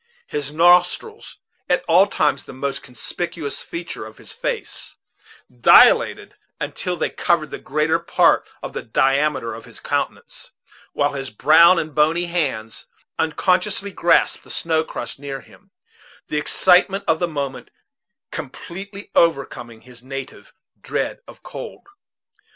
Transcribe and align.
His 0.25 0.51
nostrils, 0.51 1.37
at 1.69 1.85
all 1.87 2.07
times 2.07 2.43
the 2.45 2.53
most 2.53 2.81
conspicuous 2.81 3.61
feature 3.61 4.03
of 4.03 4.17
his 4.17 4.31
face, 4.31 4.95
dilated 5.55 6.37
until 6.59 6.97
they 6.97 7.11
covered 7.11 7.51
the 7.51 7.59
greater 7.59 7.99
part 7.99 8.49
of 8.63 8.73
the 8.73 8.81
diameter 8.81 9.53
of 9.53 9.65
his 9.65 9.79
countenance; 9.79 10.49
while 10.93 11.13
his 11.13 11.29
brown 11.29 11.77
and 11.77 11.93
bony 11.93 12.25
hands 12.25 12.87
unconsciously 13.19 13.91
grasped 13.91 14.43
the 14.43 14.49
snow 14.49 14.83
crust 14.83 15.19
near 15.19 15.41
him, 15.41 15.69
the 16.29 16.37
excitement 16.39 17.03
of 17.07 17.19
the 17.19 17.27
moment 17.27 17.69
completely 18.31 19.11
overcoming 19.13 19.81
his 19.81 20.01
native 20.01 20.51
dread 20.81 21.21
of 21.27 21.43
cold. 21.43 21.85